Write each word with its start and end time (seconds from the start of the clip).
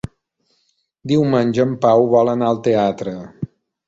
Diumenge 1.11 1.65
en 1.65 1.75
Pau 1.83 2.05
vol 2.13 2.31
anar 2.33 2.47
al 2.53 2.63
teatre. 2.69 3.15